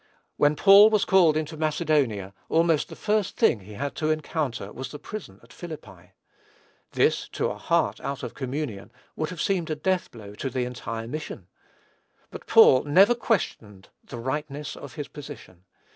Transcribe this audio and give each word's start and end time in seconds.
When 0.35 0.55
Paul 0.55 0.89
was 0.89 1.05
called 1.05 1.37
into 1.37 1.55
Macedonia, 1.55 2.33
almost 2.49 2.89
the 2.89 2.95
first 2.95 3.37
thing 3.37 3.59
he 3.59 3.73
had 3.73 3.93
to 3.97 4.09
encounter 4.09 4.73
was 4.73 4.89
the 4.89 4.97
prison 4.97 5.39
at 5.43 5.53
Philippi. 5.53 6.13
This, 6.93 7.27
to 7.33 7.51
a 7.51 7.57
heart 7.59 7.99
out 7.99 8.23
of 8.23 8.33
communion, 8.33 8.91
would 9.15 9.29
have 9.29 9.39
seemed 9.39 9.69
a 9.69 9.75
death 9.75 10.09
blow 10.09 10.33
to 10.33 10.49
the 10.49 10.65
entire 10.65 11.07
mission. 11.07 11.49
But 12.31 12.47
Paul 12.47 12.81
never 12.85 13.13
questioned 13.13 13.89
the 14.03 14.17
rightness 14.17 14.75
of 14.75 14.95
his 14.95 15.07
position. 15.07 15.65